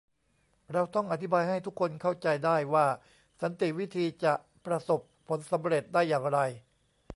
[0.73, 2.85] เราต้องอธิบายให้ทุกคนเข้าใจได้ว่า
[3.41, 4.33] สันติวิธีจะ
[4.65, 6.39] ประสบผลสำเร็จได้อย่างไร